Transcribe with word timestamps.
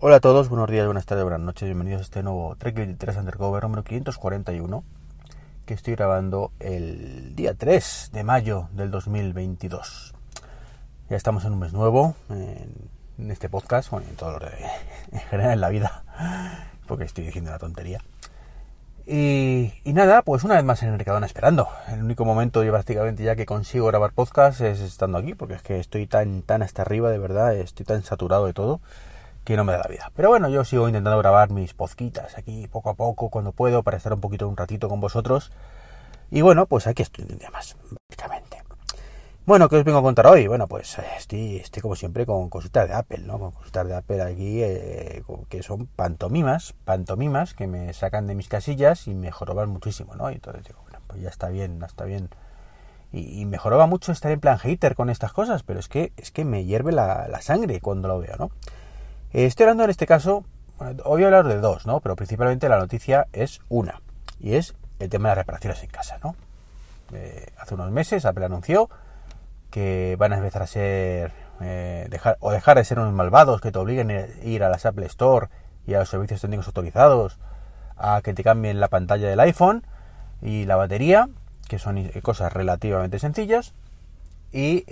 Hola 0.00 0.16
a 0.16 0.20
todos, 0.20 0.48
buenos 0.48 0.68
días, 0.68 0.84
buenas 0.84 1.06
tardes, 1.06 1.24
buenas 1.24 1.40
noches, 1.40 1.66
bienvenidos 1.66 2.00
a 2.00 2.02
este 2.02 2.22
nuevo 2.22 2.56
Trek 2.56 2.74
23 2.74 3.16
Undercover 3.16 3.62
número 3.62 3.84
541 3.84 4.84
que 5.64 5.72
estoy 5.72 5.94
grabando 5.94 6.50
el 6.58 7.34
día 7.36 7.54
3 7.54 8.10
de 8.12 8.24
mayo 8.24 8.68
del 8.72 8.90
2022. 8.90 10.12
Ya 11.08 11.16
estamos 11.16 11.44
en 11.44 11.52
un 11.52 11.60
mes 11.60 11.72
nuevo 11.72 12.16
en, 12.28 13.30
este 13.30 13.48
podcast, 13.48 13.90
bueno, 13.90 14.06
en 14.10 14.16
todo 14.16 14.32
lo 14.32 14.40
de, 14.40 14.52
en 15.12 15.20
general 15.20 15.52
en 15.52 15.60
la 15.60 15.68
vida, 15.70 16.04
porque 16.86 17.04
estoy 17.04 17.24
diciendo 17.24 17.50
una 17.50 17.58
tontería. 17.58 18.02
Y, 19.06 19.72
nada, 19.86 20.22
pues 20.22 20.44
una 20.44 20.56
vez 20.56 20.64
más 20.64 20.82
en 20.82 20.88
el 20.88 20.96
Mercadona 20.96 21.24
esperando. 21.24 21.68
El 21.88 22.02
único 22.02 22.24
momento 22.24 22.64
yo 22.64 22.72
prácticamente 22.72 23.22
ya 23.22 23.36
que 23.36 23.46
consigo 23.46 23.86
grabar 23.86 24.12
podcast 24.12 24.60
es 24.60 24.80
estando 24.80 25.18
aquí, 25.18 25.34
porque 25.34 25.54
es 25.54 25.62
que 25.62 25.78
estoy 25.78 26.06
tan, 26.06 26.42
tan 26.42 26.62
hasta 26.62 26.82
arriba, 26.82 27.10
de 27.10 27.18
verdad, 27.18 27.54
estoy 27.54 27.86
tan 27.86 28.02
saturado 28.02 28.46
de 28.46 28.52
todo 28.52 28.80
que 29.44 29.56
no 29.56 29.64
me 29.64 29.72
da 29.72 29.78
la 29.78 29.88
vida. 29.88 30.10
Pero 30.16 30.30
bueno, 30.30 30.48
yo 30.48 30.64
sigo 30.64 30.88
intentando 30.88 31.18
grabar 31.18 31.50
mis 31.50 31.74
pozquitas 31.74 32.36
aquí 32.38 32.66
poco 32.68 32.90
a 32.90 32.94
poco 32.94 33.28
cuando 33.28 33.52
puedo 33.52 33.82
para 33.82 33.96
estar 33.96 34.12
un 34.12 34.20
poquito 34.20 34.48
un 34.48 34.56
ratito 34.56 34.88
con 34.88 35.00
vosotros. 35.00 35.52
Y 36.30 36.40
bueno, 36.42 36.66
pues 36.66 36.86
aquí 36.86 37.02
estoy 37.02 37.26
un 37.30 37.38
día 37.38 37.50
más, 37.50 37.76
básicamente. 38.08 38.62
Bueno, 39.46 39.68
¿qué 39.68 39.76
os 39.76 39.84
vengo 39.84 39.98
a 39.98 40.02
contar 40.02 40.26
hoy? 40.26 40.46
Bueno, 40.46 40.66
pues 40.66 40.98
eh, 40.98 41.04
estoy, 41.18 41.56
estoy 41.56 41.82
como 41.82 41.96
siempre 41.96 42.24
con 42.24 42.48
cositas 42.48 42.88
de 42.88 42.94
Apple, 42.94 43.24
¿no? 43.26 43.38
Con 43.38 43.50
cositas 43.50 43.86
de 43.86 43.94
Apple 43.94 44.22
aquí 44.22 44.62
eh, 44.62 45.22
que 45.50 45.62
son 45.62 45.86
pantomimas, 45.86 46.72
pantomimas 46.86 47.52
que 47.52 47.66
me 47.66 47.92
sacan 47.92 48.26
de 48.26 48.34
mis 48.34 48.48
casillas 48.48 49.06
y 49.06 49.12
me 49.12 49.30
joroban 49.30 49.68
muchísimo, 49.68 50.14
¿no? 50.14 50.30
Y 50.30 50.36
entonces 50.36 50.64
digo, 50.64 50.80
bueno, 50.84 51.00
pues 51.06 51.20
ya 51.20 51.28
está 51.28 51.50
bien, 51.50 51.82
está 51.82 52.06
bien. 52.06 52.30
Y, 53.12 53.42
y 53.42 53.44
me 53.44 53.58
joroba 53.58 53.86
mucho 53.86 54.12
estar 54.12 54.32
en 54.32 54.40
plan 54.40 54.56
hater 54.56 54.94
con 54.94 55.10
estas 55.10 55.34
cosas, 55.34 55.62
pero 55.62 55.78
es 55.78 55.88
que, 55.88 56.14
es 56.16 56.30
que 56.30 56.46
me 56.46 56.64
hierve 56.64 56.92
la, 56.92 57.28
la 57.28 57.42
sangre 57.42 57.82
cuando 57.82 58.08
lo 58.08 58.18
veo, 58.20 58.36
¿no? 58.38 58.50
Eh, 59.34 59.46
estoy 59.46 59.64
hablando 59.64 59.82
en 59.82 59.90
este 59.90 60.06
caso, 60.06 60.44
hoy 60.78 60.94
voy 61.04 61.22
a 61.24 61.26
hablar 61.26 61.48
de 61.48 61.58
dos, 61.58 61.86
¿no? 61.86 61.98
Pero 61.98 62.14
principalmente 62.14 62.68
la 62.68 62.78
noticia 62.78 63.26
es 63.32 63.60
una, 63.68 64.00
y 64.38 64.54
es 64.54 64.76
el 65.00 65.08
tema 65.08 65.28
de 65.28 65.30
las 65.34 65.38
reparaciones 65.38 65.82
en 65.82 65.90
casa, 65.90 66.20
¿no? 66.22 66.36
Eh, 67.12 67.48
hace 67.58 67.74
unos 67.74 67.90
meses 67.90 68.24
Apple 68.26 68.44
anunció 68.44 68.88
que 69.72 70.14
van 70.20 70.32
a 70.34 70.36
empezar 70.36 70.62
a 70.62 70.68
ser, 70.68 71.32
eh, 71.60 72.06
dejar, 72.10 72.36
o 72.38 72.52
dejar 72.52 72.76
de 72.76 72.84
ser 72.84 73.00
unos 73.00 73.12
malvados 73.12 73.60
que 73.60 73.72
te 73.72 73.78
obliguen 73.80 74.12
a 74.12 74.26
ir 74.44 74.62
a 74.62 74.68
las 74.68 74.86
Apple 74.86 75.06
Store 75.06 75.48
y 75.84 75.94
a 75.94 75.98
los 75.98 76.08
servicios 76.08 76.40
técnicos 76.40 76.68
autorizados 76.68 77.40
a 77.96 78.20
que 78.22 78.34
te 78.34 78.44
cambien 78.44 78.78
la 78.78 78.86
pantalla 78.86 79.28
del 79.28 79.40
iPhone 79.40 79.84
y 80.42 80.64
la 80.64 80.76
batería, 80.76 81.28
que 81.68 81.80
son 81.80 82.08
cosas 82.22 82.52
relativamente 82.52 83.18
sencillas, 83.18 83.74
y 84.52 84.84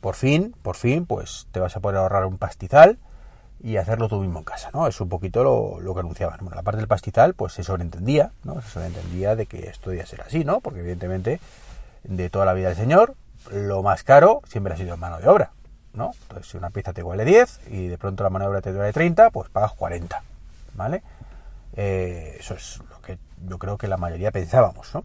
por 0.00 0.16
fin, 0.16 0.52
por 0.62 0.74
fin, 0.74 1.06
pues 1.06 1.46
te 1.52 1.60
vas 1.60 1.76
a 1.76 1.80
poder 1.80 1.98
ahorrar 1.98 2.26
un 2.26 2.38
pastizal 2.38 2.98
y 3.62 3.76
hacerlo 3.76 4.08
tú 4.08 4.20
mismo 4.20 4.40
en 4.40 4.44
casa, 4.44 4.70
¿no? 4.72 4.88
Es 4.88 5.00
un 5.00 5.08
poquito 5.08 5.44
lo, 5.44 5.94
que 5.94 6.00
anunciaban. 6.00 6.38
Bueno, 6.40 6.56
la 6.56 6.62
parte 6.62 6.78
del 6.78 6.88
pastizal, 6.88 7.34
pues 7.34 7.52
se 7.52 7.62
sobreentendía, 7.62 8.32
¿no? 8.42 8.60
Se 8.60 8.68
sobreentendía 8.68 9.36
de 9.36 9.46
que 9.46 9.68
esto 9.68 9.90
debía 9.90 10.04
ser 10.04 10.22
así, 10.22 10.44
¿no? 10.44 10.60
Porque 10.60 10.80
evidentemente, 10.80 11.38
de 12.02 12.28
toda 12.28 12.44
la 12.44 12.54
vida 12.54 12.68
del 12.68 12.76
señor, 12.76 13.14
lo 13.52 13.82
más 13.82 14.02
caro 14.02 14.42
siempre 14.48 14.74
ha 14.74 14.76
sido 14.76 14.96
mano 14.96 15.20
de 15.20 15.28
obra, 15.28 15.52
¿no? 15.94 16.10
Entonces, 16.22 16.50
si 16.50 16.56
una 16.56 16.70
pieza 16.70 16.92
te 16.92 17.04
vale 17.04 17.24
10 17.24 17.60
y 17.68 17.86
de 17.86 17.98
pronto 17.98 18.24
la 18.24 18.30
mano 18.30 18.46
de 18.46 18.50
obra 18.50 18.62
te 18.62 18.72
vale 18.72 18.92
30, 18.92 19.30
pues 19.30 19.48
pagas 19.48 19.74
40, 19.74 20.22
¿vale? 20.74 21.04
Eh, 21.76 22.36
eso 22.40 22.54
es 22.54 22.80
lo 22.90 23.00
que 23.00 23.18
yo 23.46 23.58
creo 23.58 23.78
que 23.78 23.86
la 23.86 23.96
mayoría 23.96 24.32
pensábamos, 24.32 24.92
¿no? 24.92 25.04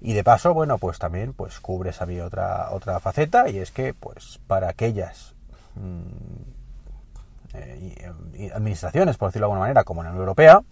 Y 0.00 0.12
de 0.12 0.22
paso, 0.22 0.54
bueno, 0.54 0.78
pues 0.78 1.00
también 1.00 1.32
pues 1.32 1.58
cubres 1.58 2.00
había 2.00 2.24
otra, 2.24 2.70
otra 2.70 3.00
faceta 3.00 3.48
y 3.48 3.58
es 3.58 3.72
que, 3.72 3.92
pues, 3.92 4.38
para 4.46 4.68
aquellas... 4.68 5.34
Mmm, 5.74 6.57
eh, 7.54 8.50
administraciones, 8.54 9.16
por 9.16 9.28
decirlo 9.28 9.46
de 9.46 9.52
alguna 9.52 9.60
manera, 9.60 9.84
como 9.84 10.02
en 10.02 10.06
la 10.06 10.10
Unión 10.10 10.22
Europea, 10.22 10.62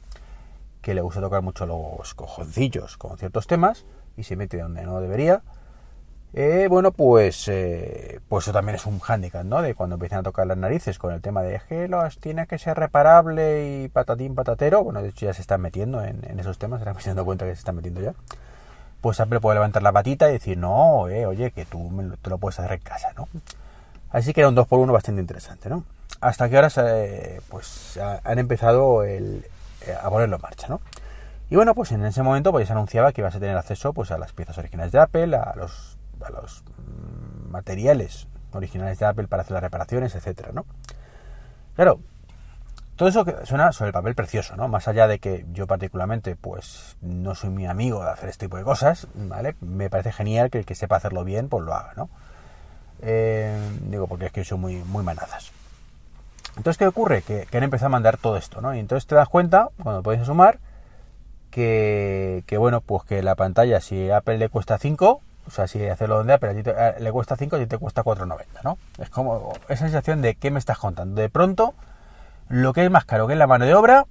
que 0.80 0.94
le 0.94 1.00
gusta 1.00 1.20
tocar 1.20 1.42
mucho 1.42 1.66
los 1.66 2.14
cojoncillos 2.14 2.96
con 2.96 3.18
ciertos 3.18 3.46
temas 3.46 3.84
y 4.16 4.22
se 4.22 4.36
mete 4.36 4.58
donde 4.58 4.84
no 4.84 5.00
debería. 5.00 5.42
Eh, 6.32 6.66
bueno, 6.68 6.92
pues, 6.92 7.48
eh, 7.48 8.20
pues 8.28 8.44
eso 8.44 8.52
también 8.52 8.76
es 8.76 8.84
un 8.84 8.98
hándicap, 8.98 9.44
¿no? 9.44 9.62
De 9.62 9.74
cuando 9.74 9.94
empiezan 9.94 10.18
a 10.18 10.22
tocar 10.22 10.46
las 10.46 10.58
narices 10.58 10.98
con 10.98 11.14
el 11.14 11.22
tema 11.22 11.42
de 11.42 11.60
que 11.66 11.88
los 11.88 12.18
tiene 12.18 12.46
que 12.46 12.58
ser 12.58 12.76
reparable 12.76 13.84
y 13.84 13.88
patatín 13.88 14.34
patatero. 14.34 14.84
Bueno, 14.84 15.02
de 15.02 15.08
hecho 15.08 15.26
ya 15.26 15.32
se 15.32 15.40
están 15.40 15.62
metiendo 15.62 16.02
en, 16.02 16.38
esos 16.38 16.58
temas, 16.58 16.82
se 16.82 16.90
están 16.90 17.04
dando 17.04 17.24
cuenta 17.24 17.46
que 17.46 17.54
se 17.54 17.60
están 17.60 17.76
metiendo 17.76 18.02
ya. 18.02 18.14
Pues 19.00 19.18
Apple 19.20 19.40
puede 19.40 19.54
levantar 19.56 19.82
la 19.82 19.92
patita 19.92 20.28
y 20.28 20.34
decir, 20.34 20.58
no, 20.58 20.98
oye, 21.00 21.52
que 21.52 21.64
tú 21.64 21.90
te 22.20 22.28
lo 22.28 22.38
puedes 22.38 22.58
hacer 22.58 22.72
en 22.72 22.80
casa, 22.80 23.12
¿no? 23.16 23.28
Así 24.10 24.32
que 24.32 24.40
era 24.40 24.48
un 24.48 24.54
2 24.54 24.68
por 24.68 24.78
1 24.80 24.92
bastante 24.92 25.20
interesante, 25.20 25.70
¿no? 25.70 25.84
Hasta 26.20 26.48
que 26.48 26.56
ahora 26.56 26.70
se, 26.70 27.40
pues, 27.48 27.98
han 28.24 28.38
empezado 28.38 29.02
el, 29.04 29.46
eh, 29.86 29.94
a 30.00 30.08
ponerlo 30.10 30.36
en 30.36 30.42
marcha, 30.42 30.68
¿no? 30.68 30.80
Y 31.48 31.54
bueno, 31.54 31.74
pues 31.74 31.92
en 31.92 32.04
ese 32.04 32.22
momento 32.22 32.50
pues 32.50 32.66
se 32.66 32.72
anunciaba 32.72 33.12
que 33.12 33.20
ibas 33.20 33.36
a 33.36 33.40
tener 33.40 33.56
acceso 33.56 33.92
pues 33.92 34.10
a 34.10 34.18
las 34.18 34.32
piezas 34.32 34.58
originales 34.58 34.92
de 34.92 34.98
Apple, 34.98 35.36
a 35.36 35.54
los, 35.54 35.96
a 36.20 36.30
los 36.30 36.64
mm, 36.78 37.50
materiales 37.50 38.26
originales 38.52 38.98
de 38.98 39.06
Apple 39.06 39.28
para 39.28 39.42
hacer 39.42 39.52
las 39.52 39.62
reparaciones, 39.62 40.14
etcétera, 40.14 40.50
¿no? 40.52 40.64
Claro, 41.76 42.00
todo 42.96 43.08
eso 43.08 43.24
suena 43.44 43.70
sobre 43.72 43.88
el 43.88 43.92
papel 43.92 44.14
precioso, 44.14 44.56
¿no? 44.56 44.66
Más 44.66 44.88
allá 44.88 45.06
de 45.06 45.18
que 45.18 45.44
yo 45.52 45.66
particularmente, 45.66 46.34
pues, 46.34 46.96
no 47.02 47.34
soy 47.34 47.50
muy 47.50 47.66
amigo 47.66 48.02
de 48.02 48.10
hacer 48.10 48.30
este 48.30 48.46
tipo 48.46 48.56
de 48.56 48.64
cosas, 48.64 49.06
¿vale? 49.14 49.54
Me 49.60 49.90
parece 49.90 50.12
genial 50.12 50.50
que 50.50 50.58
el 50.58 50.64
que 50.64 50.74
sepa 50.74 50.96
hacerlo 50.96 51.22
bien, 51.22 51.48
pues 51.48 51.64
lo 51.64 51.74
haga, 51.74 51.92
¿no? 51.94 52.08
Eh, 53.02 53.56
digo, 53.82 54.06
porque 54.08 54.26
es 54.26 54.32
que 54.32 54.44
soy 54.44 54.58
muy, 54.58 54.76
muy 54.76 55.04
manazas. 55.04 55.52
Entonces, 56.56 56.78
¿qué 56.78 56.86
ocurre? 56.86 57.22
Que, 57.22 57.46
han 57.52 57.62
empezado 57.62 57.86
a 57.86 57.90
mandar 57.90 58.16
todo 58.16 58.36
esto, 58.36 58.60
¿no? 58.60 58.74
Y 58.74 58.78
entonces 58.78 59.06
te 59.06 59.14
das 59.14 59.28
cuenta, 59.28 59.68
cuando 59.82 60.02
puedes 60.02 60.26
sumar, 60.26 60.58
que, 61.50 62.42
bueno, 62.58 62.80
pues 62.80 63.04
que 63.04 63.22
la 63.22 63.34
pantalla, 63.34 63.80
si 63.80 64.10
Apple 64.10 64.38
le 64.38 64.48
cuesta 64.48 64.78
5, 64.78 65.20
o 65.46 65.50
sea, 65.50 65.68
si 65.68 65.86
hacerlo 65.86 66.16
donde 66.16 66.34
Apple 66.34 66.62
eh, 66.66 66.94
le 66.98 67.12
cuesta 67.12 67.36
5, 67.36 67.56
a 67.56 67.58
ti 67.58 67.66
te 67.66 67.78
cuesta 67.78 68.02
4,90, 68.02 68.44
¿no? 68.64 68.78
Es 68.98 69.10
como 69.10 69.52
esa 69.68 69.84
sensación 69.84 70.20
de 70.20 70.34
¿qué 70.34 70.50
me 70.50 70.58
estás 70.58 70.78
contando? 70.78 71.20
De 71.20 71.28
pronto, 71.28 71.74
lo 72.48 72.72
que 72.72 72.84
es 72.84 72.90
más 72.90 73.04
caro 73.04 73.26
que 73.26 73.34
es 73.34 73.38
la 73.38 73.46
mano 73.46 73.64
de 73.64 73.74
obra, 73.74 74.06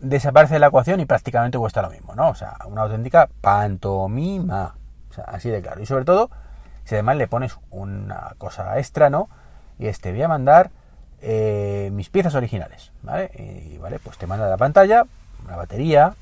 desaparece 0.00 0.54
de 0.54 0.60
la 0.60 0.68
ecuación 0.68 1.00
y 1.00 1.06
prácticamente 1.06 1.58
cuesta 1.58 1.82
lo 1.82 1.90
mismo, 1.90 2.14
¿no? 2.14 2.28
O 2.28 2.34
sea, 2.34 2.56
una 2.66 2.82
auténtica 2.82 3.28
pantomima. 3.40 4.74
O 5.10 5.14
sea, 5.14 5.24
así 5.24 5.50
de 5.50 5.60
claro. 5.62 5.80
Y 5.80 5.86
sobre 5.86 6.04
todo, 6.04 6.30
si 6.84 6.94
además 6.94 7.16
le 7.16 7.26
pones 7.26 7.58
una 7.70 8.34
cosa 8.38 8.78
extra, 8.78 9.10
¿no? 9.10 9.28
Y 9.78 9.86
este 9.88 10.12
voy 10.12 10.22
a 10.22 10.28
mandar 10.28 10.70
eh, 11.28 11.90
mis 11.92 12.08
piezas 12.08 12.36
originales, 12.36 12.92
¿vale? 13.02 13.32
Y 13.34 13.78
vale, 13.78 13.98
pues 13.98 14.16
te 14.16 14.28
manda 14.28 14.48
la 14.48 14.56
pantalla, 14.56 15.04
la 15.48 15.56
batería, 15.56 16.14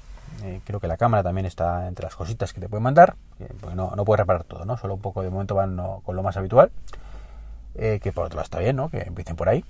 eh, 0.42 0.62
creo 0.64 0.80
que 0.80 0.88
la 0.88 0.96
cámara 0.96 1.22
también 1.22 1.44
está 1.44 1.88
entre 1.88 2.04
las 2.04 2.16
cositas 2.16 2.54
que 2.54 2.60
te 2.62 2.70
pueden 2.70 2.84
mandar, 2.84 3.14
porque 3.60 3.76
no, 3.76 3.92
no 3.94 4.04
puedes 4.06 4.20
reparar 4.20 4.44
todo, 4.44 4.64
¿no? 4.64 4.78
Solo 4.78 4.94
un 4.94 5.02
poco 5.02 5.20
de 5.20 5.28
momento 5.28 5.54
van 5.54 5.76
con 6.02 6.16
lo 6.16 6.22
más 6.22 6.38
habitual, 6.38 6.70
eh, 7.74 8.00
que 8.02 8.12
por 8.12 8.24
otro 8.24 8.36
lado 8.36 8.44
está 8.44 8.60
bien, 8.60 8.76
¿no? 8.76 8.88
Que 8.88 9.02
empiecen 9.02 9.36
por 9.36 9.50
ahí. 9.50 9.62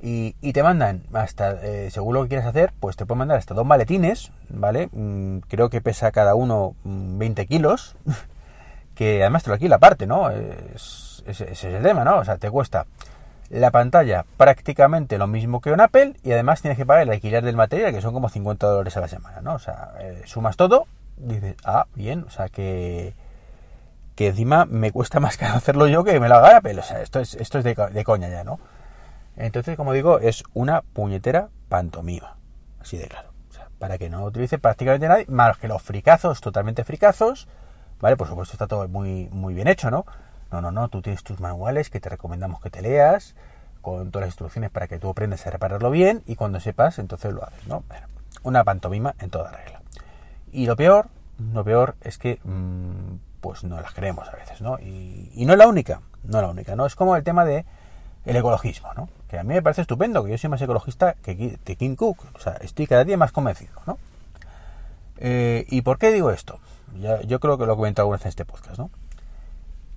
Y, 0.00 0.52
te 0.52 0.62
mandan 0.62 1.02
hasta, 1.12 1.58
según 1.90 2.14
lo 2.14 2.22
que 2.22 2.28
quieras 2.28 2.46
hacer, 2.46 2.72
pues 2.78 2.96
te 2.96 3.04
pueden 3.04 3.18
mandar 3.18 3.38
hasta 3.38 3.54
dos 3.54 3.66
maletines, 3.66 4.30
¿vale? 4.48 4.90
Mm, 4.92 5.38
creo 5.48 5.70
que 5.70 5.80
pesa 5.80 6.12
cada 6.12 6.36
uno 6.36 6.76
20 6.84 7.42
mm, 7.42 7.46
kilos, 7.46 7.96
que 8.94 9.22
además 9.22 9.42
te 9.42 9.50
lo 9.50 9.54
alquila 9.54 9.76
aparte, 9.76 10.06
¿no? 10.06 10.30
ese 10.30 11.50
es 11.52 11.64
el 11.64 11.82
tema, 11.82 12.04
¿no? 12.04 12.18
O 12.18 12.24
sea, 12.24 12.36
te 12.36 12.50
cuesta 12.50 12.86
la 13.52 13.70
pantalla 13.70 14.24
prácticamente 14.38 15.18
lo 15.18 15.26
mismo 15.26 15.60
que 15.60 15.72
un 15.72 15.80
Apple 15.80 16.14
y 16.22 16.32
además 16.32 16.62
tienes 16.62 16.78
que 16.78 16.86
pagar 16.86 17.02
el 17.02 17.10
alquiler 17.10 17.44
del 17.44 17.54
material 17.54 17.92
que 17.92 18.00
son 18.00 18.14
como 18.14 18.30
50 18.30 18.66
dólares 18.66 18.96
a 18.96 19.00
la 19.00 19.08
semana, 19.08 19.42
¿no? 19.42 19.54
O 19.54 19.58
sea, 19.58 19.92
eh, 20.00 20.22
sumas 20.24 20.56
todo, 20.56 20.86
dices, 21.18 21.56
ah, 21.64 21.86
bien, 21.94 22.24
o 22.26 22.30
sea 22.30 22.48
que 22.48 23.14
que 24.14 24.28
encima 24.28 24.64
me 24.64 24.90
cuesta 24.90 25.20
más 25.20 25.36
que 25.36 25.44
hacerlo 25.46 25.86
yo 25.86 26.02
que 26.02 26.18
me 26.18 26.28
lo 26.28 26.36
haga 26.36 26.56
Apple, 26.56 26.78
o 26.78 26.82
sea, 26.82 27.02
esto 27.02 27.20
es, 27.20 27.34
esto 27.34 27.58
es 27.58 27.64
de, 27.64 28.04
coña 28.04 28.28
ya, 28.28 28.42
¿no? 28.42 28.58
Entonces, 29.36 29.76
como 29.76 29.92
digo, 29.92 30.18
es 30.18 30.44
una 30.54 30.82
puñetera 30.82 31.48
pantomima, 31.68 32.36
así 32.80 32.96
de 32.96 33.08
claro. 33.08 33.32
O 33.50 33.52
sea, 33.52 33.68
para 33.78 33.98
que 33.98 34.10
no 34.10 34.24
utilice 34.24 34.58
prácticamente 34.58 35.08
nadie, 35.08 35.26
más 35.28 35.58
que 35.58 35.68
los 35.68 35.82
fricazos, 35.82 36.40
totalmente 36.40 36.84
fricazos, 36.84 37.48
¿vale? 38.00 38.16
Por 38.16 38.28
supuesto 38.28 38.52
está 38.52 38.66
todo 38.66 38.88
muy, 38.88 39.28
muy 39.30 39.54
bien 39.54 39.68
hecho, 39.68 39.90
¿no? 39.90 40.04
No, 40.52 40.60
no, 40.60 40.70
no, 40.70 40.88
tú 40.88 41.00
tienes 41.00 41.24
tus 41.24 41.40
manuales 41.40 41.88
que 41.88 41.98
te 41.98 42.10
recomendamos 42.10 42.60
que 42.60 42.70
te 42.70 42.82
leas, 42.82 43.34
con 43.80 44.10
todas 44.10 44.26
las 44.26 44.32
instrucciones 44.34 44.70
para 44.70 44.86
que 44.86 44.98
tú 44.98 45.08
aprendas 45.08 45.46
a 45.46 45.50
repararlo 45.50 45.90
bien 45.90 46.22
y 46.26 46.36
cuando 46.36 46.60
sepas, 46.60 46.98
entonces 46.98 47.32
lo 47.32 47.44
haces, 47.44 47.66
¿no? 47.66 47.82
Bueno, 47.88 48.06
una 48.42 48.62
pantomima 48.62 49.14
en 49.18 49.30
toda 49.30 49.50
regla. 49.50 49.82
Y 50.52 50.66
lo 50.66 50.76
peor, 50.76 51.08
lo 51.52 51.64
peor 51.64 51.96
es 52.02 52.18
que, 52.18 52.38
mmm, 52.44 53.16
pues 53.40 53.64
no 53.64 53.80
las 53.80 53.92
creemos 53.92 54.28
a 54.28 54.32
veces, 54.32 54.60
¿no? 54.60 54.78
Y, 54.78 55.44
no 55.44 55.52
es 55.52 55.58
la 55.58 55.66
única, 55.66 56.00
no 56.22 56.38
es 56.38 56.42
la 56.42 56.50
única, 56.50 56.76
¿no? 56.76 56.86
Es 56.86 56.94
como 56.94 57.16
el 57.16 57.24
tema 57.24 57.44
de 57.44 57.64
el 58.24 58.36
ecologismo, 58.36 58.94
¿no? 58.94 59.08
Que 59.28 59.38
a 59.38 59.42
mí 59.42 59.54
me 59.54 59.62
parece 59.62 59.80
estupendo, 59.80 60.22
que 60.22 60.30
yo 60.30 60.38
soy 60.38 60.50
más 60.50 60.62
ecologista 60.62 61.14
que, 61.14 61.58
que 61.64 61.76
King 61.76 61.96
Cook, 61.96 62.24
o 62.34 62.38
sea, 62.38 62.52
estoy 62.60 62.86
cada 62.86 63.04
día 63.04 63.16
más 63.16 63.32
convencido, 63.32 63.72
¿no? 63.86 63.98
Eh, 65.16 65.66
¿Y 65.70 65.82
por 65.82 65.98
qué 65.98 66.12
digo 66.12 66.30
esto? 66.30 66.60
Ya, 67.00 67.20
yo 67.22 67.40
creo 67.40 67.58
que 67.58 67.66
lo 67.66 67.72
he 67.72 67.76
comentado 67.76 68.04
alguna 68.04 68.18
vez 68.18 68.26
en 68.26 68.28
este 68.28 68.44
podcast, 68.44 68.78
¿no? 68.78 68.90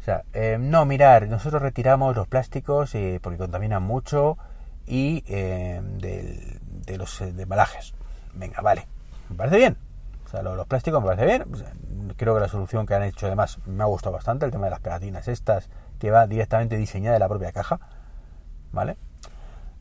O 0.06 0.12
sea, 0.14 0.24
eh, 0.34 0.58
no, 0.60 0.86
mirar, 0.86 1.28
nosotros 1.28 1.64
retiramos 1.64 2.16
los 2.16 2.28
plásticos 2.28 2.94
eh, 2.94 3.20
porque 3.24 3.40
contaminan 3.40 3.82
mucho 3.82 4.38
y 4.86 5.24
eh, 5.26 5.82
de, 5.98 6.60
de, 6.86 6.98
los 7.00 7.22
de 7.22 7.42
embalajes. 7.42 7.96
Venga, 8.36 8.62
vale, 8.62 8.86
me 9.30 9.36
parece 9.36 9.58
bien. 9.58 9.78
O 10.24 10.30
sea, 10.30 10.44
los, 10.44 10.68
plásticos 10.68 11.02
me 11.02 11.08
parece 11.08 11.26
bien. 11.26 12.14
Creo 12.18 12.36
que 12.36 12.40
la 12.40 12.48
solución 12.48 12.86
que 12.86 12.94
han 12.94 13.02
hecho 13.02 13.26
además 13.26 13.58
me 13.66 13.82
ha 13.82 13.88
gustado 13.88 14.14
bastante, 14.14 14.46
el 14.46 14.52
tema 14.52 14.66
de 14.66 14.70
las 14.70 14.80
pegatinas 14.80 15.28
estas, 15.28 15.70
que 15.98 16.12
va 16.12 16.28
directamente 16.28 16.78
diseñada 16.78 17.16
de 17.16 17.20
la 17.22 17.28
propia 17.28 17.52
caja, 17.52 17.80
¿vale? 18.72 18.98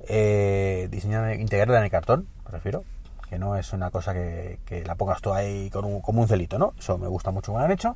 Eh, 0.09 0.89
diseñada, 0.91 1.35
integrada 1.35 1.81
en 1.81 1.85
el 1.85 1.91
cartón, 1.91 2.29
me 2.47 2.51
refiero, 2.51 2.83
que 3.29 3.39
no 3.39 3.57
es 3.57 3.75
una 3.75 3.91
cosa 3.91 4.15
que, 4.15 4.59
que 4.65 4.87
la 4.87 4.95
pongas 4.95 5.21
tú 5.21 5.35
ahí 5.35 5.69
con 5.69 5.85
un, 5.85 6.01
como 6.01 6.23
un 6.23 6.29
celito, 6.29 6.59
¿no? 6.59 6.73
Eso 6.79 6.97
me 6.97 7.09
gusta 7.09 7.31
mucho 7.31 7.53
como 7.53 7.59
lo 7.59 7.67
han 7.67 7.73
hecho. 7.73 7.95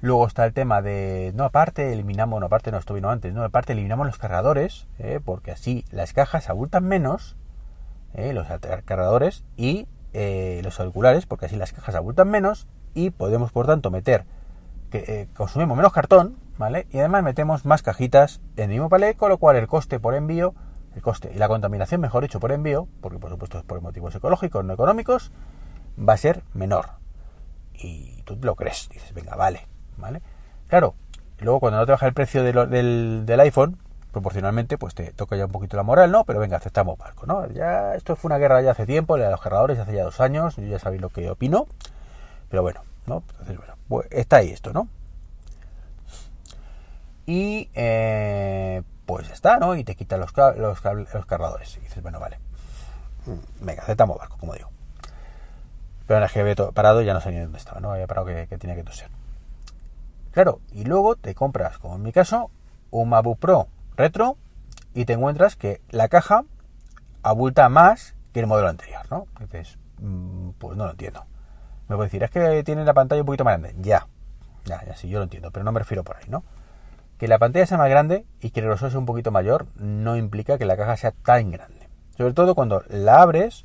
Luego 0.00 0.26
está 0.26 0.44
el 0.44 0.52
tema 0.52 0.82
de, 0.82 1.32
no, 1.34 1.44
aparte 1.44 1.92
eliminamos, 1.92 2.38
no, 2.40 2.46
aparte 2.46 2.70
no, 2.70 2.78
esto 2.78 2.94
vino 2.94 3.10
antes, 3.10 3.32
no, 3.32 3.42
aparte 3.42 3.72
eliminamos 3.72 4.06
los 4.06 4.18
cargadores, 4.18 4.86
eh, 4.98 5.20
porque 5.24 5.50
así 5.50 5.84
las 5.90 6.12
cajas 6.12 6.50
abultan 6.50 6.84
menos, 6.84 7.36
eh, 8.14 8.32
los 8.32 8.46
cargadores 8.84 9.44
y 9.56 9.88
eh, 10.12 10.60
los 10.62 10.78
auriculares, 10.78 11.26
porque 11.26 11.46
así 11.46 11.56
las 11.56 11.72
cajas 11.72 11.96
abultan 11.96 12.30
menos 12.30 12.68
y 12.94 13.10
podemos, 13.10 13.50
por 13.50 13.66
tanto, 13.66 13.90
meter, 13.90 14.24
que 14.90 14.98
eh, 15.08 15.28
consumimos 15.34 15.76
menos 15.76 15.92
cartón, 15.92 16.36
¿vale? 16.56 16.86
Y 16.92 17.00
además 17.00 17.24
metemos 17.24 17.64
más 17.64 17.82
cajitas 17.82 18.40
en 18.56 18.64
el 18.64 18.70
mismo 18.70 18.88
palé, 18.88 19.16
con 19.16 19.30
lo 19.30 19.38
cual 19.38 19.56
el 19.56 19.66
coste 19.66 19.98
por 19.98 20.14
envío, 20.14 20.54
el 20.94 21.02
coste 21.02 21.32
y 21.34 21.38
la 21.38 21.48
contaminación, 21.48 22.00
mejor 22.00 22.22
dicho, 22.22 22.38
por 22.38 22.52
envío, 22.52 22.86
porque 23.00 23.18
por 23.18 23.30
supuesto 23.30 23.58
es 23.58 23.64
por 23.64 23.80
motivos 23.80 24.14
ecológicos, 24.14 24.64
no 24.64 24.74
económicos, 24.74 25.32
va 25.98 26.12
a 26.12 26.16
ser 26.16 26.44
menor. 26.52 26.90
Y 27.72 28.22
tú 28.22 28.38
lo 28.40 28.54
crees, 28.54 28.88
dices, 28.92 29.12
venga, 29.12 29.34
vale, 29.34 29.66
¿vale? 29.96 30.22
Claro, 30.68 30.94
luego 31.40 31.60
cuando 31.60 31.78
no 31.78 31.86
te 31.86 31.92
baja 31.92 32.06
el 32.06 32.14
precio 32.14 32.42
del, 32.42 33.40
iPhone, 33.40 33.78
proporcionalmente, 34.12 34.78
pues 34.78 34.94
te 34.94 35.12
toca 35.12 35.36
ya 35.36 35.46
un 35.46 35.52
poquito 35.52 35.76
la 35.76 35.82
moral, 35.82 36.10
¿no? 36.10 36.24
Pero 36.24 36.40
venga, 36.40 36.56
aceptamos 36.56 36.98
barco, 36.98 37.26
¿no? 37.26 37.46
Ya, 37.48 37.94
esto 37.94 38.16
fue 38.16 38.28
una 38.28 38.38
guerra 38.38 38.62
ya 38.62 38.72
hace 38.72 38.86
tiempo, 38.86 39.16
la 39.16 39.26
de 39.26 39.30
los 39.32 39.40
cargadores, 39.40 39.78
hace 39.78 39.94
ya 39.94 40.04
dos 40.04 40.20
años, 40.20 40.56
yo 40.56 40.66
ya 40.66 40.78
sabéis 40.78 41.02
lo 41.02 41.10
que 41.10 41.30
opino, 41.30 41.66
pero 42.48 42.62
bueno, 42.62 42.82
¿no? 43.06 43.22
Entonces, 43.32 43.56
bueno, 43.56 43.74
pues 43.88 44.08
está 44.10 44.36
ahí 44.36 44.50
esto, 44.50 44.72
¿no? 44.72 44.88
Y, 47.26 47.70
eh, 47.74 48.82
pues 49.06 49.30
está, 49.30 49.58
¿no? 49.58 49.76
Y 49.76 49.84
te 49.84 49.94
quitan 49.96 50.20
los, 50.20 50.32
los, 50.36 50.82
los 50.84 51.26
cargadores. 51.26 51.76
Y 51.76 51.80
dices, 51.80 52.02
bueno, 52.02 52.20
vale. 52.20 52.38
Venga, 53.60 53.82
aceptamos 53.82 54.18
barco, 54.18 54.36
como 54.38 54.54
digo. 54.54 54.70
Pero 56.06 56.18
en 56.18 56.24
el 56.24 56.30
que 56.30 56.40
había 56.40 56.54
parado 56.54 57.00
ya 57.02 57.14
no 57.14 57.20
sé 57.20 57.30
ni 57.30 57.38
dónde 57.40 57.58
estaba, 57.58 57.80
¿no? 57.80 57.92
Había 57.92 58.06
parado 58.06 58.26
que, 58.26 58.46
que 58.46 58.58
tenía 58.58 58.76
que 58.76 58.84
toser. 58.84 59.08
Claro, 60.34 60.60
y 60.72 60.82
luego 60.82 61.14
te 61.14 61.32
compras, 61.36 61.78
como 61.78 61.94
en 61.94 62.02
mi 62.02 62.10
caso, 62.10 62.50
un 62.90 63.08
MacBook 63.08 63.38
Pro 63.38 63.68
retro 63.96 64.36
y 64.92 65.04
te 65.04 65.12
encuentras 65.12 65.54
que 65.54 65.80
la 65.90 66.08
caja 66.08 66.44
abulta 67.22 67.68
más 67.68 68.16
que 68.32 68.40
el 68.40 68.48
modelo 68.48 68.68
anterior, 68.68 69.02
¿no? 69.12 69.28
Mmm, 70.00 70.50
pues 70.58 70.76
no 70.76 70.86
lo 70.86 70.90
entiendo. 70.90 71.24
Me 71.88 71.94
puedes 71.94 72.10
decir, 72.10 72.24
es 72.24 72.32
que 72.32 72.64
tiene 72.64 72.84
la 72.84 72.94
pantalla 72.94 73.22
un 73.22 73.26
poquito 73.26 73.44
más 73.44 73.60
grande. 73.60 73.76
Ya, 73.80 74.08
ya, 74.64 74.84
ya 74.84 74.96
sí, 74.96 75.08
yo 75.08 75.18
lo 75.18 75.24
entiendo, 75.24 75.52
pero 75.52 75.62
no 75.62 75.70
me 75.70 75.78
refiero 75.78 76.02
por 76.02 76.16
ahí, 76.16 76.24
¿no? 76.26 76.42
Que 77.16 77.28
la 77.28 77.38
pantalla 77.38 77.64
sea 77.66 77.78
más 77.78 77.88
grande 77.88 78.26
y 78.40 78.50
que 78.50 78.58
el 78.58 78.66
grosor 78.66 78.90
sea 78.90 78.98
un 78.98 79.06
poquito 79.06 79.30
mayor 79.30 79.66
no 79.76 80.16
implica 80.16 80.58
que 80.58 80.64
la 80.64 80.76
caja 80.76 80.96
sea 80.96 81.12
tan 81.12 81.52
grande. 81.52 81.88
Sobre 82.16 82.32
todo 82.32 82.56
cuando 82.56 82.82
la 82.88 83.22
abres 83.22 83.62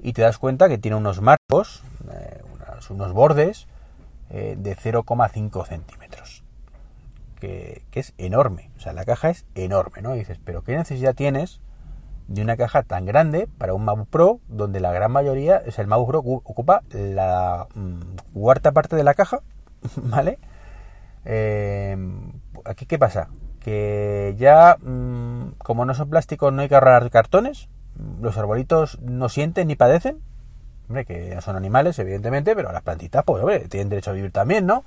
y 0.00 0.12
te 0.12 0.22
das 0.22 0.38
cuenta 0.38 0.68
que 0.68 0.76
tiene 0.76 0.96
unos 0.96 1.20
marcos, 1.20 1.84
eh, 2.10 2.42
unos, 2.88 3.12
bordes 3.12 3.68
eh, 4.30 4.56
de 4.58 4.76
0,5 4.76 5.66
centímetros. 5.66 6.44
Que, 7.38 7.82
que, 7.90 8.00
es 8.00 8.14
enorme. 8.18 8.70
O 8.76 8.80
sea, 8.80 8.92
la 8.92 9.04
caja 9.04 9.30
es 9.30 9.46
enorme, 9.54 10.02
¿no? 10.02 10.14
Y 10.14 10.20
dices, 10.20 10.38
pero 10.44 10.62
¿qué 10.62 10.76
necesidad 10.76 11.14
tienes 11.14 11.60
de 12.28 12.42
una 12.42 12.56
caja 12.56 12.84
tan 12.84 13.06
grande 13.06 13.48
para 13.58 13.74
un 13.74 13.84
MacBook 13.84 14.08
Pro 14.08 14.40
donde 14.46 14.78
la 14.78 14.92
gran 14.92 15.10
mayoría, 15.10 15.62
o 15.66 15.70
sea, 15.70 15.82
el 15.82 15.88
MacBook 15.88 16.08
Pro 16.08 16.18
ocupa 16.20 16.82
la 16.90 17.66
mmm, 17.74 18.00
cuarta 18.32 18.72
parte 18.72 18.94
de 18.94 19.04
la 19.04 19.14
caja, 19.14 19.40
¿vale? 19.96 20.38
Eh, 21.24 21.96
aquí 22.64 22.86
qué 22.86 22.98
pasa 22.98 23.28
que 23.60 24.34
ya 24.38 24.78
mmm, 24.80 25.52
como 25.58 25.84
no 25.84 25.94
son 25.94 26.08
plásticos 26.08 26.52
no 26.52 26.62
hay 26.62 26.68
que 26.68 26.74
ahorrar 26.74 27.10
cartones 27.10 27.68
los 28.20 28.38
arbolitos 28.38 28.98
no 29.02 29.28
sienten 29.28 29.68
ni 29.68 29.76
padecen 29.76 30.20
hombre 30.90 31.04
que 31.06 31.34
no 31.34 31.40
son 31.40 31.56
animales 31.56 31.98
evidentemente 31.98 32.54
pero 32.54 32.72
las 32.72 32.82
plantitas 32.82 33.24
pues 33.24 33.42
hombre 33.42 33.60
tienen 33.68 33.88
derecho 33.88 34.10
a 34.10 34.14
vivir 34.14 34.32
también 34.32 34.66
no 34.66 34.84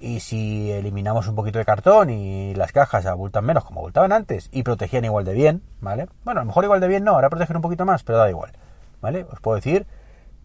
y 0.00 0.20
si 0.20 0.70
eliminamos 0.70 1.28
un 1.28 1.36
poquito 1.36 1.58
de 1.58 1.64
cartón 1.64 2.10
y 2.10 2.54
las 2.54 2.72
cajas 2.72 3.06
abultan 3.06 3.44
menos 3.44 3.64
como 3.64 3.80
abultaban 3.80 4.12
antes 4.12 4.48
y 4.52 4.64
protegían 4.64 5.04
igual 5.04 5.24
de 5.24 5.32
bien 5.32 5.62
vale 5.80 6.08
bueno 6.24 6.40
a 6.40 6.44
lo 6.44 6.48
mejor 6.48 6.64
igual 6.64 6.80
de 6.80 6.88
bien 6.88 7.04
no 7.04 7.12
ahora 7.12 7.30
protegen 7.30 7.56
un 7.56 7.62
poquito 7.62 7.84
más 7.84 8.02
pero 8.02 8.18
da 8.18 8.28
igual 8.28 8.52
vale 9.00 9.24
os 9.30 9.40
puedo 9.40 9.54
decir 9.56 9.86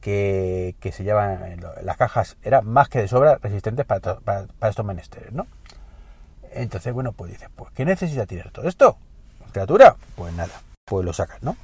que, 0.01 0.75
que 0.79 0.91
se 0.91 1.03
llevan 1.03 1.59
las 1.81 1.97
cajas 1.97 2.37
eran 2.43 2.65
más 2.65 2.89
que 2.89 2.99
de 2.99 3.07
sobra 3.07 3.37
resistentes 3.41 3.85
para, 3.85 4.19
para, 4.19 4.47
estos 4.69 4.85
menesteres, 4.85 5.31
¿no? 5.31 5.47
Entonces, 6.51 6.93
bueno, 6.93 7.11
pues 7.11 7.31
dices, 7.33 7.49
pues 7.55 7.71
¿qué 7.73 7.85
necesita 7.85 8.25
tirar 8.25 8.51
todo 8.51 8.67
esto? 8.67 8.97
¿Criatura? 9.51 9.95
Pues 10.15 10.33
nada, 10.33 10.53
pues 10.85 11.05
lo 11.05 11.13
sacas, 11.13 11.43
¿no? 11.43 11.55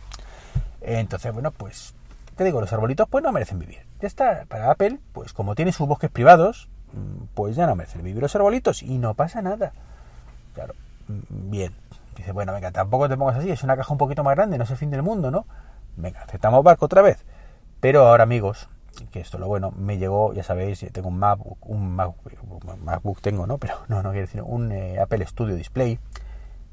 Entonces, 0.82 1.32
bueno, 1.34 1.52
pues, 1.52 1.96
te 2.36 2.44
digo, 2.44 2.62
los 2.62 2.72
arbolitos 2.74 3.08
pues 3.10 3.24
no 3.24 3.32
merecen 3.32 3.60
vivir. 3.60 3.86
Ya 4.02 4.08
está, 4.08 4.46
para 4.48 4.72
Apple, 4.72 5.00
pues 5.14 5.34
como 5.34 5.56
tiene 5.56 5.72
sus 5.72 5.88
bosques 5.88 6.10
privados, 6.10 6.70
pues 7.34 7.56
ya 7.56 7.68
no 7.68 7.76
merecen 7.76 8.04
vivir 8.04 8.22
los 8.22 8.36
arbolitos 8.36 8.84
y 8.84 8.98
no 8.98 9.14
pasa 9.14 9.42
nada. 9.42 9.74
Claro, 10.54 10.74
bien. 11.30 11.74
Dice, 12.16 12.32
bueno, 12.32 12.54
venga, 12.54 12.72
tampoco 12.72 13.10
te 13.10 13.18
pongas 13.18 13.38
así, 13.38 13.50
es 13.50 13.64
una 13.64 13.76
caja 13.76 13.92
un 13.92 13.98
poquito 13.98 14.24
más 14.24 14.36
grande, 14.36 14.58
no 14.58 14.66
es 14.66 14.72
el 14.72 14.78
fin 14.78 14.92
del 14.92 15.02
mundo, 15.02 15.32
¿no? 15.32 15.46
Venga, 15.96 16.22
aceptamos 16.22 16.64
barco 16.64 16.86
otra 16.86 17.02
vez. 17.02 17.26
Pero 17.80 18.08
ahora, 18.08 18.24
amigos, 18.24 18.70
que 19.12 19.20
esto 19.20 19.38
lo 19.38 19.48
bueno, 19.48 19.72
me 19.72 19.98
llegó, 19.98 20.34
ya 20.34 20.44
sabéis, 20.44 20.86
tengo 20.92 21.10
un 21.10 21.18
MacBook, 21.18 21.58
un 21.68 21.96
MacBook, 21.96 22.18
un 23.04 23.16
tengo, 23.16 23.48
¿no? 23.48 23.58
Pero 23.58 23.76
no, 23.88 24.04
no 24.04 24.12
quiero 24.12 24.28
decir, 24.28 24.42
un 24.42 24.72
eh, 24.72 25.00
Apple 25.00 25.26
Studio 25.26 25.56
Display. 25.56 26.00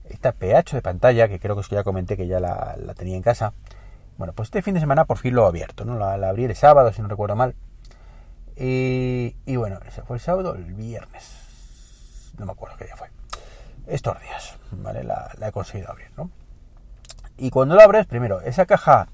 Esta 0.09 0.33
PH 0.33 0.75
de 0.75 0.83
pantalla, 0.83 1.29
que 1.29 1.39
creo 1.39 1.57
que 1.57 1.63
ya 1.71 1.85
comenté 1.85 2.17
que 2.17 2.27
ya 2.27 2.41
la, 2.41 2.77
tenía 2.97 3.17
en 3.17 3.23
casa. 3.23 3.53
Bueno, 4.21 4.35
pues 4.35 4.49
este 4.49 4.61
fin 4.61 4.75
de 4.75 4.81
semana 4.81 5.07
por 5.07 5.17
fin 5.17 5.35
lo 5.35 5.47
he 5.47 5.49
abierto, 5.49 5.87
¿no? 5.87 5.99
La, 5.99 6.19
la 6.19 6.29
el 6.33 6.55
sábado, 6.55 6.93
si 6.93 7.01
no 7.01 7.09
recuerdo 7.09 7.37
mal. 7.37 7.55
Y, 8.55 9.57
bueno, 9.57 9.81
ese 9.89 10.03
fue 10.03 10.19
el 10.19 10.21
sábado, 10.21 10.55
el 10.57 10.75
viernes. 10.75 12.29
No 12.37 12.45
me 12.45 12.53
acuerdo 12.53 12.77
qué 12.77 12.85
día 12.85 12.97
fue. 12.97 13.09
Estos 13.87 14.21
días, 14.21 14.59
¿vale? 14.73 15.05
La, 15.05 15.31
la 15.39 15.49
he 15.49 15.53
conseguido 15.53 15.91
abrir, 15.91 16.09
¿no? 16.19 16.31
Y 17.39 17.49
cuando 17.49 17.77
lo 17.77 17.81
abres, 17.81 18.05
primero, 18.05 18.43
esa 18.43 18.67
caja 18.67 19.09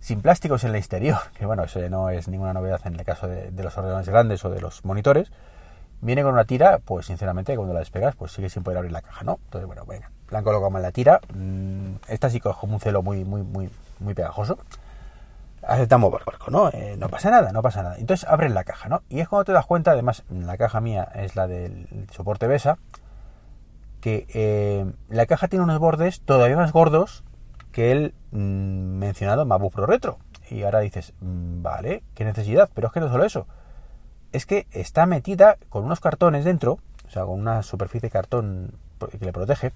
sin 0.00 0.20
plásticos 0.20 0.64
en 0.64 0.70
el 0.70 0.76
exterior, 0.76 1.16
que 1.38 1.46
bueno, 1.46 1.64
eso 1.64 1.80
no 1.88 2.10
es 2.10 2.28
ninguna 2.28 2.52
novedad 2.52 2.82
en 2.84 2.96
el 2.96 3.06
caso 3.06 3.28
de, 3.28 3.50
los 3.52 3.78
ordenadores 3.78 4.10
grandes 4.10 4.44
o 4.44 4.50
de 4.50 4.60
los 4.60 4.84
monitores, 4.84 5.32
viene 6.02 6.22
con 6.22 6.34
una 6.34 6.44
tira, 6.44 6.78
pues 6.78 7.06
sinceramente 7.06 7.56
cuando 7.56 7.72
la 7.72 7.80
despegas, 7.80 8.16
pues 8.16 8.32
sigue 8.32 8.50
sin 8.50 8.64
poder 8.64 8.76
abrir 8.76 8.92
la 8.92 9.00
caja, 9.00 9.24
¿no? 9.24 9.40
Entonces, 9.44 9.66
bueno, 9.66 9.86
venga, 9.86 10.10
la 10.28 10.40
han 10.40 10.44
colocado 10.44 10.70
mal 10.70 10.82
la 10.82 10.92
tira, 10.92 11.22
esta 12.06 12.28
sí 12.28 12.38
como 12.38 12.74
un 12.74 12.80
celo 12.80 13.02
muy, 13.02 13.24
muy, 13.24 13.40
muy, 13.40 13.70
muy 14.02 14.14
pegajoso, 14.14 14.58
aceptamos 15.62 16.10
barco, 16.10 16.50
¿no? 16.50 16.68
Eh, 16.70 16.96
no 16.98 17.08
pasa 17.08 17.30
nada, 17.30 17.52
no 17.52 17.62
pasa 17.62 17.82
nada. 17.82 17.98
Entonces 17.98 18.28
abres 18.28 18.52
la 18.52 18.64
caja, 18.64 18.88
¿no? 18.88 19.02
Y 19.08 19.20
es 19.20 19.28
cuando 19.28 19.44
te 19.44 19.52
das 19.52 19.66
cuenta, 19.66 19.92
además, 19.92 20.24
la 20.28 20.56
caja 20.56 20.80
mía 20.80 21.08
es 21.14 21.36
la 21.36 21.46
del 21.46 21.86
soporte 22.10 22.46
BESA, 22.46 22.78
que 24.00 24.26
eh, 24.34 24.84
la 25.08 25.26
caja 25.26 25.48
tiene 25.48 25.64
unos 25.64 25.78
bordes 25.78 26.20
todavía 26.22 26.56
más 26.56 26.72
gordos 26.72 27.22
que 27.70 27.92
el 27.92 28.14
mmm, 28.32 28.98
mencionado 28.98 29.46
MacBook 29.46 29.72
Pro 29.72 29.86
Retro. 29.86 30.18
Y 30.50 30.64
ahora 30.64 30.80
dices, 30.80 31.14
mmm, 31.20 31.62
vale, 31.62 32.02
qué 32.14 32.24
necesidad, 32.24 32.68
pero 32.74 32.88
es 32.88 32.92
que 32.92 33.00
no 33.00 33.08
solo 33.08 33.24
eso. 33.24 33.46
Es 34.32 34.46
que 34.46 34.66
está 34.72 35.06
metida 35.06 35.56
con 35.68 35.84
unos 35.84 36.00
cartones 36.00 36.44
dentro, 36.44 36.78
o 37.06 37.10
sea, 37.10 37.24
con 37.24 37.38
una 37.38 37.62
superficie 37.62 38.08
de 38.08 38.10
cartón 38.10 38.74
que 38.98 39.24
le 39.24 39.32
protege, 39.32 39.72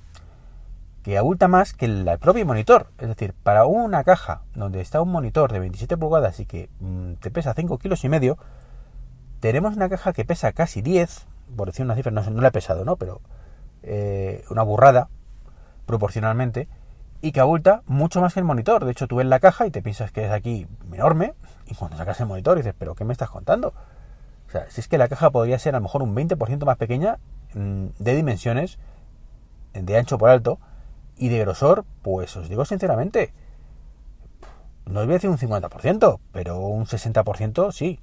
que 1.06 1.16
abulta 1.16 1.46
más 1.46 1.72
que 1.72 1.86
el 1.86 2.18
propio 2.18 2.44
monitor. 2.44 2.88
Es 2.98 3.06
decir, 3.06 3.32
para 3.44 3.64
una 3.64 4.02
caja 4.02 4.42
donde 4.56 4.80
está 4.80 5.00
un 5.00 5.12
monitor 5.12 5.52
de 5.52 5.60
27 5.60 5.96
pulgadas 5.96 6.40
y 6.40 6.46
que 6.46 6.68
mmm, 6.80 7.12
te 7.20 7.30
pesa 7.30 7.54
5 7.54 7.78
kilos 7.78 8.02
y 8.02 8.08
medio, 8.08 8.38
tenemos 9.38 9.76
una 9.76 9.88
caja 9.88 10.12
que 10.12 10.24
pesa 10.24 10.50
casi 10.50 10.82
10, 10.82 11.28
por 11.54 11.68
decir 11.68 11.84
una 11.84 11.94
cifra, 11.94 12.10
no, 12.10 12.28
no 12.28 12.42
la 12.42 12.48
he 12.48 12.50
pesado, 12.50 12.84
¿no? 12.84 12.96
Pero 12.96 13.20
eh, 13.84 14.44
una 14.50 14.64
burrada, 14.64 15.08
proporcionalmente, 15.86 16.66
y 17.20 17.30
que 17.30 17.38
abulta 17.38 17.82
mucho 17.86 18.20
más 18.20 18.34
que 18.34 18.40
el 18.40 18.44
monitor. 18.44 18.84
De 18.84 18.90
hecho, 18.90 19.06
tú 19.06 19.14
ves 19.14 19.26
la 19.28 19.38
caja 19.38 19.64
y 19.64 19.70
te 19.70 19.82
piensas 19.82 20.10
que 20.10 20.24
es 20.24 20.32
aquí 20.32 20.66
enorme 20.92 21.34
y 21.66 21.76
cuando 21.76 21.96
sacas 21.98 22.18
el 22.18 22.26
monitor 22.26 22.56
dices, 22.56 22.74
pero 22.76 22.96
¿qué 22.96 23.04
me 23.04 23.12
estás 23.12 23.30
contando? 23.30 23.74
O 24.48 24.50
sea, 24.50 24.68
si 24.70 24.80
es 24.80 24.88
que 24.88 24.98
la 24.98 25.06
caja 25.06 25.30
podría 25.30 25.56
ser 25.60 25.76
a 25.76 25.78
lo 25.78 25.84
mejor 25.84 26.02
un 26.02 26.16
20% 26.16 26.64
más 26.64 26.78
pequeña 26.78 27.18
mm, 27.54 27.86
de 27.96 28.16
dimensiones, 28.16 28.80
de 29.72 29.96
ancho 29.96 30.18
por 30.18 30.30
alto, 30.30 30.58
y 31.16 31.28
de 31.28 31.38
grosor, 31.40 31.84
pues 32.02 32.36
os 32.36 32.48
digo 32.48 32.64
sinceramente, 32.64 33.32
no 34.86 35.00
os 35.00 35.06
voy 35.06 35.14
a 35.14 35.18
decir 35.18 35.30
un 35.30 35.38
50%, 35.38 36.20
pero 36.32 36.58
un 36.60 36.86
60% 36.86 37.72
sí, 37.72 38.00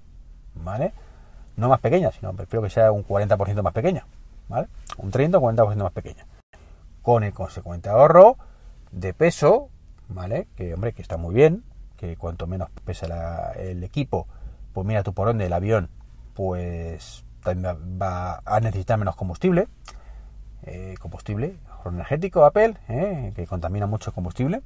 ¿vale? 0.56 0.94
No 1.56 1.70
más 1.70 1.80
pequeña, 1.80 2.12
sino 2.12 2.34
prefiero 2.34 2.64
que 2.64 2.70
sea 2.70 2.92
un 2.92 3.06
40% 3.06 3.62
más 3.62 3.74
pequeña, 3.74 4.06
¿vale? 4.50 4.68
Un 4.98 5.12
30 5.12 5.38
o 5.38 5.42
40% 5.42 5.76
más 5.76 5.92
pequeña. 5.94 6.26
Con 7.02 7.24
el 7.24 7.34
consecuente 7.34 7.90
ahorro 7.90 8.38
de 8.92 9.14
peso, 9.14 9.70
¿vale? 10.10 10.48
Que, 10.56 10.74
hombre, 10.74 10.94
que 10.94 11.02
está 11.02 11.18
muy 11.18 11.34
bien, 11.34 11.64
que 11.98 12.18
cuanto 12.18 12.48
menos 12.48 12.70
pesa 12.84 13.54
el 13.54 13.84
equipo, 13.84 14.28
pues 14.74 14.86
mira 14.86 15.04
tú 15.04 15.14
por 15.14 15.28
dónde 15.28 15.46
el 15.46 15.54
avión, 15.54 15.90
pues 16.34 17.24
también 17.44 18.00
va 18.02 18.42
a 18.46 18.60
necesitar 18.60 18.98
menos 18.98 19.16
combustible. 19.16 19.68
Eh, 20.64 20.96
combustible, 21.00 21.58
energético 21.90 22.46
Apple, 22.46 22.76
eh, 22.88 23.34
que 23.36 23.48
contamina 23.48 23.88
mucho 23.88 24.12
combustible. 24.12 24.62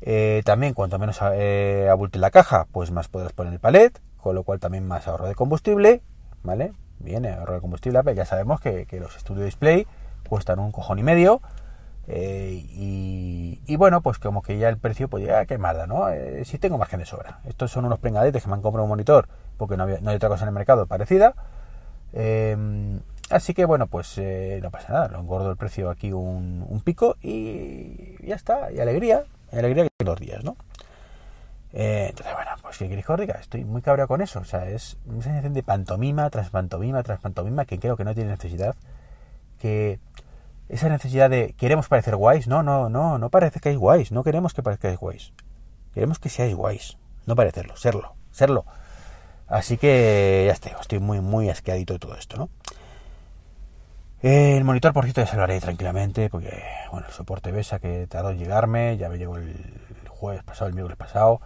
Eh, 0.00 0.42
también 0.44 0.74
cuanto 0.74 0.98
menos 0.98 1.18
eh, 1.32 1.88
abulte 1.90 2.18
la 2.18 2.30
caja, 2.30 2.66
pues 2.70 2.90
más 2.90 3.08
podrás 3.08 3.32
poner 3.32 3.52
el 3.52 3.60
palet, 3.60 4.00
con 4.16 4.34
lo 4.34 4.42
cual 4.42 4.60
también 4.60 4.86
más 4.86 5.08
ahorro 5.08 5.26
de 5.26 5.34
combustible, 5.34 6.02
¿vale? 6.42 6.72
Bien, 6.98 7.26
ahorro 7.26 7.54
de 7.54 7.60
combustible, 7.60 7.98
Apple, 7.98 8.14
ya 8.14 8.24
sabemos 8.24 8.60
que, 8.60 8.86
los 9.00 9.14
Studio 9.14 9.44
Display 9.44 9.86
cuestan 10.28 10.58
un 10.58 10.72
cojón 10.72 10.98
y 10.98 11.02
medio, 11.02 11.40
y, 12.08 13.76
bueno, 13.76 14.00
pues 14.00 14.18
como 14.18 14.42
que 14.42 14.58
ya 14.58 14.68
el 14.68 14.78
precio, 14.78 15.08
pues 15.08 15.26
ya, 15.26 15.44
qué 15.46 15.58
mala, 15.58 15.86
¿no? 15.86 16.06
si 16.44 16.58
tengo 16.58 16.78
margen 16.78 17.00
de 17.00 17.06
sobra. 17.06 17.40
Estos 17.44 17.70
son 17.70 17.84
unos 17.84 17.98
prengadetes 17.98 18.42
que 18.42 18.48
me 18.48 18.54
han 18.54 18.62
comprado 18.62 18.84
un 18.84 18.90
monitor, 18.90 19.28
porque 19.56 19.76
no, 19.76 19.86
no 19.86 20.10
hay 20.10 20.16
otra 20.16 20.28
cosa 20.28 20.44
en 20.44 20.48
el 20.48 20.54
mercado 20.54 20.86
parecida. 20.86 21.34
Así 23.30 23.54
que 23.54 23.64
bueno, 23.64 23.88
pues 23.88 24.18
eh, 24.18 24.60
no 24.62 24.70
pasa 24.70 24.92
nada, 24.92 25.08
lo 25.08 25.18
engordo 25.18 25.50
el 25.50 25.56
precio 25.56 25.90
aquí 25.90 26.12
un, 26.12 26.80
pico 26.84 27.16
y 27.20 28.24
ya 28.24 28.36
está, 28.36 28.70
y 28.70 28.78
alegría, 28.78 29.24
y 29.52 29.58
alegría 29.58 29.84
que 29.84 30.04
dos 30.04 30.20
días, 30.20 30.44
¿no? 30.44 30.56
Eh, 31.72 32.06
entonces, 32.10 32.32
bueno, 32.34 32.52
pues 32.62 32.78
¿qué 32.78 32.88
queréis 32.88 33.04
que? 33.04 33.38
Estoy 33.40 33.64
muy 33.64 33.82
cabreado 33.82 34.06
con 34.06 34.22
eso, 34.22 34.38
o 34.38 34.44
sea, 34.44 34.68
es 34.68 34.96
una 35.06 35.22
sensación 35.22 35.54
de 35.54 35.64
pantomima 35.64 36.30
tras 36.30 36.50
pantomima 36.50 37.02
tras 37.02 37.20
pantomima 37.20 37.64
que 37.64 37.80
creo 37.80 37.96
que 37.96 38.04
no 38.04 38.14
tiene 38.14 38.30
necesidad, 38.30 38.76
que 39.58 39.98
esa 40.68 40.88
necesidad 40.88 41.28
de 41.28 41.52
queremos 41.54 41.88
parecer 41.88 42.14
guays, 42.14 42.46
no, 42.46 42.62
no, 42.62 42.88
no, 42.88 43.18
no 43.18 43.30
parece 43.30 43.58
que 43.58 43.70
hay 43.70 43.76
guays, 43.76 44.12
no 44.12 44.22
queremos 44.22 44.54
que 44.54 44.62
parezcáis 44.62 44.98
guays, 44.98 45.32
queremos 45.94 46.20
que 46.20 46.28
seáis 46.28 46.54
guays, 46.54 46.96
no 47.26 47.34
parecerlo, 47.34 47.76
serlo, 47.76 48.14
serlo. 48.30 48.64
Así 49.48 49.76
que 49.76 50.44
ya 50.46 50.52
estoy, 50.52 50.72
estoy 50.80 50.98
muy, 50.98 51.20
muy 51.20 51.50
asqueadito 51.50 51.92
de 51.92 51.98
todo 51.98 52.16
esto, 52.16 52.36
¿no? 52.36 52.48
El 54.28 54.64
monitor, 54.64 54.92
por 54.92 55.04
cierto, 55.04 55.20
ya 55.20 55.28
se 55.28 55.36
lo 55.36 55.44
haré 55.44 55.60
tranquilamente, 55.60 56.28
porque, 56.28 56.60
bueno, 56.90 57.06
el 57.06 57.12
soporte 57.12 57.52
BESA 57.52 57.78
que 57.78 58.08
tardó 58.08 58.30
en 58.30 58.38
llegarme, 58.38 58.96
ya 58.96 59.08
me 59.08 59.18
llegó 59.18 59.36
el 59.36 59.54
jueves 60.08 60.42
pasado, 60.42 60.66
el 60.66 60.74
miércoles 60.74 60.96
pasado, 60.98 61.40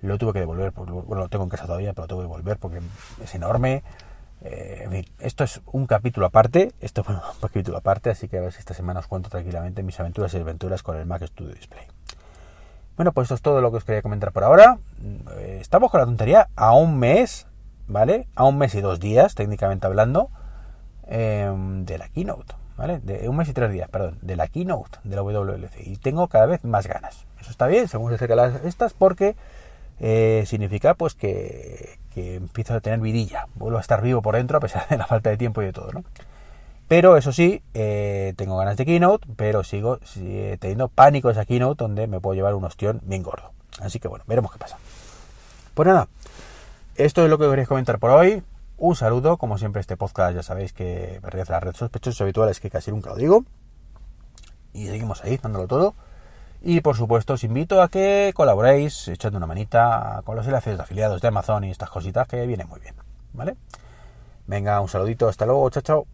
lo 0.00 0.18
tuve 0.18 0.32
que 0.32 0.40
devolver, 0.40 0.72
bueno, 0.72 1.04
lo 1.14 1.28
tengo 1.28 1.44
en 1.44 1.50
casa 1.50 1.66
todavía, 1.66 1.92
pero 1.92 2.02
lo 2.02 2.08
tengo 2.08 2.20
que 2.22 2.26
devolver 2.26 2.58
porque 2.58 2.80
es 3.22 3.34
enorme. 3.36 3.84
Eh, 4.42 4.80
en 4.82 4.90
fin, 4.90 5.06
esto 5.20 5.44
es 5.44 5.60
un 5.66 5.86
capítulo 5.86 6.26
aparte, 6.26 6.72
esto 6.80 7.02
es 7.02 7.08
un 7.08 7.20
capítulo 7.40 7.78
aparte, 7.78 8.10
así 8.10 8.26
que 8.26 8.38
a 8.38 8.40
ver 8.40 8.52
si 8.52 8.58
esta 8.58 8.74
semana 8.74 8.98
os 8.98 9.06
cuento 9.06 9.30
tranquilamente 9.30 9.84
mis 9.84 10.00
aventuras 10.00 10.34
y 10.34 10.38
aventuras 10.38 10.82
con 10.82 10.96
el 10.96 11.06
Mac 11.06 11.24
Studio 11.24 11.54
Display. 11.54 11.86
Bueno, 12.96 13.12
pues 13.12 13.26
esto 13.26 13.36
es 13.36 13.42
todo 13.42 13.60
lo 13.60 13.70
que 13.70 13.76
os 13.76 13.84
quería 13.84 14.02
comentar 14.02 14.32
por 14.32 14.42
ahora. 14.42 14.78
Eh, 15.36 15.58
estamos 15.60 15.88
con 15.88 16.00
la 16.00 16.06
tontería 16.06 16.48
a 16.56 16.72
un 16.72 16.98
mes, 16.98 17.46
¿vale? 17.86 18.26
A 18.34 18.42
un 18.42 18.58
mes 18.58 18.74
y 18.74 18.80
dos 18.80 18.98
días, 18.98 19.36
técnicamente 19.36 19.86
hablando 19.86 20.30
Em, 21.06 21.84
de 21.84 21.98
la 21.98 22.08
keynote, 22.08 22.54
¿vale? 22.78 22.98
De 23.00 23.28
un 23.28 23.36
mes 23.36 23.48
y 23.48 23.52
tres 23.52 23.70
días, 23.70 23.88
perdón, 23.90 24.18
de 24.22 24.36
la 24.36 24.48
keynote 24.48 24.98
de 25.04 25.16
la 25.16 25.22
WWDC. 25.22 25.86
Y 25.86 25.96
tengo 25.96 26.28
cada 26.28 26.46
vez 26.46 26.64
más 26.64 26.86
ganas. 26.86 27.26
Eso 27.40 27.50
está 27.50 27.66
bien, 27.66 27.88
según 27.88 28.10
se 28.10 28.14
acercan 28.14 28.38
las 28.38 28.64
estas, 28.64 28.94
porque 28.94 29.36
eh, 30.00 30.44
significa 30.46 30.94
pues 30.94 31.14
que, 31.14 31.98
empiezo 32.16 32.74
a 32.74 32.80
tener 32.80 33.00
vidilla. 33.00 33.48
Vuelvo 33.54 33.78
a 33.78 33.82
estar 33.82 34.00
vivo 34.00 34.22
por 34.22 34.36
dentro 34.36 34.56
a 34.56 34.60
pesar 34.60 34.88
de 34.88 34.96
la 34.96 35.06
falta 35.06 35.28
de 35.28 35.36
tiempo 35.36 35.60
y 35.60 35.66
de 35.66 35.72
todo, 35.72 35.92
¿no? 35.92 36.04
Pero 36.88 37.16
eso 37.16 37.32
sí, 37.32 37.62
eh, 37.74 38.34
tengo 38.36 38.56
ganas 38.56 38.76
de 38.76 38.86
keynote, 38.86 39.26
pero 39.36 39.64
sigo 39.64 39.98
teniendo 40.58 40.88
pánico 40.88 41.30
esa 41.30 41.44
keynote 41.44 41.82
donde 41.82 42.06
me 42.06 42.20
puedo 42.20 42.34
llevar 42.34 42.54
un 42.54 42.64
ostión 42.64 43.00
bien 43.04 43.22
gordo. 43.22 43.52
Así 43.80 43.98
que 43.98 44.08
bueno, 44.08 44.24
veremos 44.26 44.52
qué 44.52 44.58
pasa. 44.58 44.78
Pues 45.74 45.86
nada, 45.86 46.08
esto 46.96 47.24
es 47.24 47.30
lo 47.30 47.38
que 47.38 47.48
queréis 47.48 47.68
comentar 47.68 47.98
por 47.98 48.10
hoy. 48.10 48.42
Un 48.76 48.96
saludo, 48.96 49.36
como 49.36 49.56
siempre 49.56 49.80
este 49.80 49.96
podcast 49.96 50.34
ya 50.34 50.42
sabéis 50.42 50.72
que 50.72 51.18
pertenece 51.22 51.52
a 51.52 51.56
la 51.56 51.60
red 51.60 51.74
sospechosos 51.74 52.20
habituales 52.20 52.60
que 52.60 52.70
casi 52.70 52.90
nunca 52.90 53.10
lo 53.10 53.16
digo. 53.16 53.44
Y 54.72 54.86
seguimos 54.86 55.22
ahí, 55.22 55.36
dándolo 55.36 55.68
todo. 55.68 55.94
Y 56.60 56.80
por 56.80 56.96
supuesto 56.96 57.34
os 57.34 57.44
invito 57.44 57.82
a 57.82 57.88
que 57.88 58.32
colaboréis 58.34 59.08
echando 59.08 59.36
una 59.36 59.46
manita 59.46 60.22
con 60.24 60.34
los 60.34 60.46
enlaces 60.46 60.76
de 60.76 60.82
afiliados 60.82 61.20
de 61.20 61.28
Amazon 61.28 61.64
y 61.64 61.70
estas 61.70 61.90
cositas 61.90 62.26
que 62.26 62.46
vienen 62.46 62.68
muy 62.68 62.80
bien. 62.80 62.94
¿Vale? 63.32 63.56
Venga, 64.46 64.80
un 64.80 64.88
saludito, 64.88 65.28
hasta 65.28 65.46
luego, 65.46 65.70
chao, 65.70 65.82
chao. 65.82 66.13